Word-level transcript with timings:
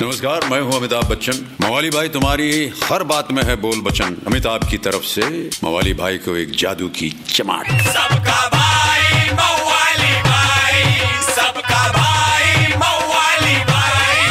नमस्कार 0.00 0.44
मैं 0.50 0.60
हूँ 0.60 0.72
अमिताभ 0.74 1.04
बच्चन। 1.10 1.38
मवाली 1.60 1.88
भाई 1.90 2.08
तुम्हारी 2.08 2.50
हर 2.84 3.02
बात 3.04 3.30
में 3.32 3.42
है 3.44 3.54
बोल 3.56 3.80
बचन। 3.82 4.16
अमिताभ 4.26 4.68
की 4.70 4.78
तरफ़ 4.78 5.04
से 5.04 5.22
मवाली 5.64 5.94
भाई 5.94 6.18
को 6.18 6.36
एक 6.36 6.50
जादू 6.58 6.88
की 6.98 7.08
चमाट। 7.28 7.70
सबका 7.86 8.36
भाई 8.48 9.30
मवाली 9.32 10.12
भाई 10.26 10.82
सबका 11.24 11.82
भाई 11.92 12.76
मवाली 12.76 13.56
भाई। 13.70 14.26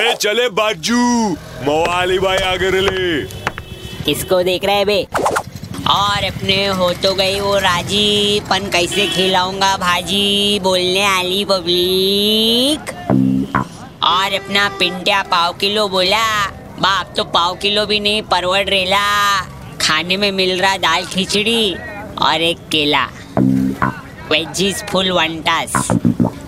ए 0.00 0.14
चले 0.14 0.48
बाजू 0.60 1.02
मवाली 1.68 2.18
भाई 2.18 2.38
आगे 2.46 2.70
ले 2.80 3.24
किसको 4.04 4.42
देख 4.42 4.64
रहे 4.64 4.84
बे? 4.84 5.06
और 5.86 6.24
अपने 6.24 6.66
हो 6.66 6.92
तो 6.92 7.14
गई 7.14 7.40
वो 7.40 7.58
राज़ी। 7.58 8.40
पन 8.40 8.70
कैसे 8.70 9.06
खिलाऊँगा 9.06 9.76
भाजी? 9.76 10.58
बोलने 10.60 11.04
आली 11.04 11.44
पब्लिक। 11.44 12.94
और 14.04 14.34
अपना 14.34 14.68
पिंटिया 14.68 15.22
पाव 15.22 15.52
किलो 15.52 15.88
बोला। 15.88 16.46
बाप 16.80 17.14
तो 17.16 17.24
पाव 17.24 17.54
किलो 17.54 17.86
भी 17.86 18.00
नहीं 18.00 18.22
परवड़ 18.22 18.68
रेला। 18.68 19.40
खाने 19.80 20.16
में 20.16 20.32
मिल 20.32 20.60
रहा 20.60 20.76
दाल 20.76 21.04
खिचड़ी 21.04 21.74
और 22.22 22.40
एक 22.40 22.68
केला। 22.68 23.04
Veggies 24.30 24.84
full 24.84 25.10
वंटास। 25.10 25.90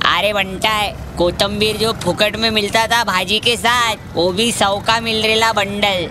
अरे 0.06 0.32
वंटा 0.32 0.70
है, 0.70 0.96
कोतंबीर 1.18 1.76
जो 1.76 1.92
फुकट 1.92 2.36
में 2.36 2.50
मिलता 2.50 2.86
था 2.86 3.04
भाजी 3.04 3.38
के 3.38 3.56
साथ, 3.56 3.96
वो 4.14 4.32
भी 4.32 4.52
सौ 4.52 4.76
का 4.78 5.00
मिल 5.00 5.22
रेला 5.22 5.52
बंडल। 5.52 6.08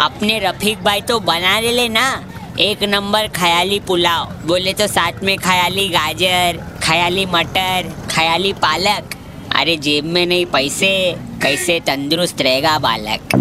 अपने 0.00 0.38
रफीक 0.38 0.82
भाई 0.84 1.00
तो 1.00 1.20
बना 1.20 1.60
ले 1.60 1.72
लेना। 1.72 2.24
एक 2.60 2.82
नंबर 2.82 3.26
खयाली 3.28 3.78
पुलाव। 3.80 4.32
बोले 4.46 4.72
तो 4.72 4.86
साथ 4.86 5.12
में 5.22 5.36
खयाली 5.38 5.88
गाजर, 5.88 6.58
खयाली 6.82 7.26
मटर, 7.26 7.90
खयाली 8.10 8.52
पालक। 8.52 9.14
अरे 9.56 9.76
जेब 9.76 10.04
में 10.04 10.26
नहीं 10.26 10.46
पैसे, 10.46 11.14
कैसे 11.42 11.80
तंदुरुस्त 11.80 12.42
रहेगा 12.42 12.78
बालक? 12.78 13.34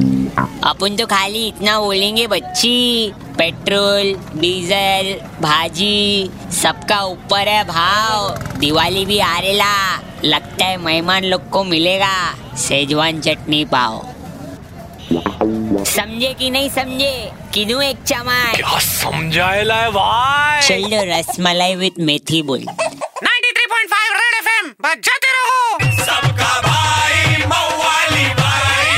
अपन 0.64 0.96
तो 0.96 1.06
खाली 1.06 1.48
इतना 1.48 1.80
बोलेंगे 1.80 2.28
बच्ची। 2.28 3.12
पेट्रोल, 3.38 4.14
डीजल, 4.42 5.14
भाजी, 5.42 6.30
सबका 6.52 7.02
ऊपर 7.02 7.48
है 7.48 7.64
भाव। 7.64 8.30
दिवाली 8.60 9.06
भी 9.06 9.20
आ 9.20 9.40
रेला 9.40 10.02
लगता 10.26 10.66
है 10.66 10.78
मेहमान 10.78 11.24
लोग 11.24 11.50
को 11.50 11.64
मिलेगा। 11.64 12.16
सेजवान 12.58 13.22
चटनी 13.22 13.66
पाव 13.66 14.06
समझे 15.78 16.34
कि 16.40 16.50
नहीं 16.50 16.70
समझे? 16.70 17.32
किनू 17.54 17.82
एक 17.82 17.98
चमाट 18.08 18.56
क्या 18.56 18.80
समझाएला 18.80 19.76
है 19.76 19.90
भाई? 19.90 20.62
चल 20.62 20.84
दो 20.84 21.00
रसमलाई 21.04 21.76
विद 21.76 21.94
मेथी 22.00 22.42
बोल। 22.42 22.60
93.5 22.60 24.14
रेड 24.14 24.36
एफएम 24.38 24.70
बजाते 24.82 25.28
रहो। 25.28 25.80
सबका 26.06 26.62
भाई 26.62 27.46
मवाली 27.46 28.26
भाई। 28.26 28.92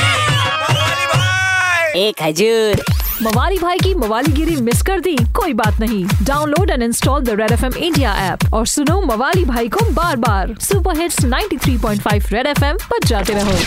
मवाली 0.46 1.06
भाई। 1.06 2.00
एक 2.00 2.22
हजूर। 2.22 2.84
मवाली 3.22 3.58
भाई 3.58 3.78
की 3.78 3.94
मवालीगिरी 3.94 4.56
मिस 4.56 4.82
कर 4.82 5.00
दी 5.00 5.16
कोई 5.16 5.52
बात 5.52 5.80
नहीं। 5.80 6.04
Download 6.22 6.70
and 6.70 6.82
install 6.82 7.22
the 7.22 7.30
red 7.30 7.52
F 7.52 7.64
M 7.64 7.74
India 7.74 8.14
app 8.14 8.54
और 8.54 8.66
सुनो 8.66 9.00
मवाली 9.00 9.44
भाई 9.44 9.68
को 9.68 9.90
बार 9.90 10.16
बार 10.16 10.54
super 10.60 11.00
hits 11.00 11.20
93.5 11.20 12.32
red 12.32 12.46
F 12.46 12.64
M 12.64 12.76
पर 12.76 13.06
जाते 13.06 13.32
रहो। 13.32 13.58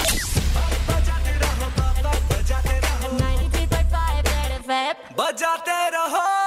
जाते 5.40 5.80
रहो 5.96 6.39